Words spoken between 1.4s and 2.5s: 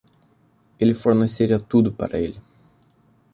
tudo para ele.